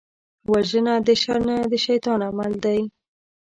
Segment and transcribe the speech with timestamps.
[0.51, 2.81] وژنه د شر نه، د شيطان عمل دی